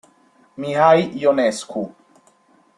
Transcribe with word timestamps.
Mihai 0.57 1.13
Ionescu 1.15 1.93